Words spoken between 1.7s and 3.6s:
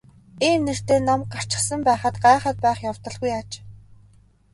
байхад гайхаад байх явдалгүй аж.